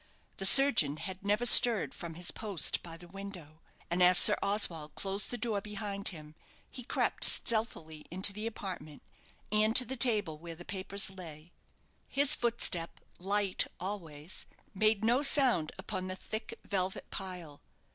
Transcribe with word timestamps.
The 0.37 0.47
surgeon 0.47 0.97
had 0.97 1.23
never 1.23 1.45
stirred 1.45 1.93
from 1.93 2.15
his 2.15 2.31
post 2.31 2.81
by 2.81 2.97
the 2.97 3.07
window; 3.07 3.61
and 3.87 4.01
as 4.01 4.17
Sir 4.17 4.35
Oswald 4.41 4.95
closed 4.95 5.29
the 5.29 5.37
door 5.37 5.61
behind 5.61 6.07
him, 6.07 6.33
he 6.67 6.81
crept 6.81 7.23
stealthily 7.23 8.07
into 8.09 8.33
the 8.33 8.47
apartment, 8.47 9.03
and 9.51 9.75
to 9.75 9.85
the 9.85 9.95
table 9.95 10.39
where 10.39 10.55
the 10.55 10.65
papers 10.65 11.11
lay. 11.11 11.51
His 12.09 12.33
footstep, 12.33 12.99
light 13.19 13.67
always, 13.79 14.47
made 14.73 15.05
no 15.05 15.21
sound 15.21 15.71
upon 15.77 16.07
the 16.07 16.15
thick 16.15 16.59
velvet 16.65 17.11
pile. 17.11 17.61